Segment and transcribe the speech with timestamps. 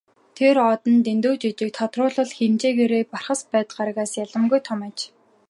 [0.37, 4.97] Тэр од нь дэндүү жижиг, тодруулбал хэмжээгээрээ Бархасбадь гаригаас ялимгүй том аж.